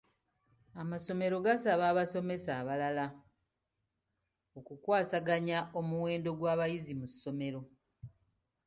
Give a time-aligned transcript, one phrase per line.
[0.81, 3.05] Amasomero gasaba abasomesa abalala
[4.59, 7.61] okukwasaganya omuwendo gw'abayizi mu ssomero.